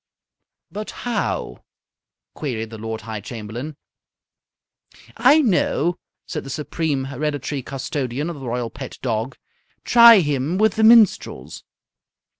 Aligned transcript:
"But 0.71 0.89
how?" 1.05 1.63
queried 2.33 2.71
the 2.71 2.79
Lord 2.79 3.01
High 3.01 3.19
Chamberlain. 3.21 3.77
"I 5.15 5.41
know," 5.41 5.99
said 6.25 6.43
the 6.43 6.49
Supreme 6.49 7.03
Hereditary 7.03 7.61
Custodian 7.61 8.27
of 8.27 8.39
the 8.39 8.47
Royal 8.47 8.71
Pet 8.71 8.97
Dog. 9.03 9.37
"Try 9.83 10.21
him 10.21 10.57
with 10.57 10.73
the 10.73 10.83
minstrels." 10.83 11.63